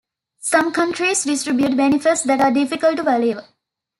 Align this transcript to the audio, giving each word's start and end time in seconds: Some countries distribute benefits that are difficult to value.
Some 0.39 0.71
countries 0.73 1.25
distribute 1.25 1.77
benefits 1.77 2.23
that 2.23 2.41
are 2.41 2.51
difficult 2.51 2.97
to 2.97 3.03
value. 3.03 3.39